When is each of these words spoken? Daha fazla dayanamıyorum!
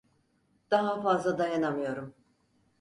Daha 0.71 1.01
fazla 1.01 1.37
dayanamıyorum! 1.37 2.15